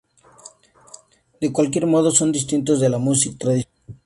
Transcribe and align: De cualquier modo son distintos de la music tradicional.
De 1.41 1.51
cualquier 1.51 1.85
modo 1.85 2.09
son 2.09 2.31
distintos 2.31 2.79
de 2.79 2.89
la 2.89 2.97
music 2.97 3.37
tradicional. 3.37 3.77